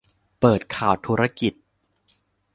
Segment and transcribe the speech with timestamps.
[0.39, 1.53] เปิดข่าวธุรกิจ